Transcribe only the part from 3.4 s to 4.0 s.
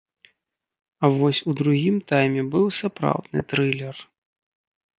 трылер.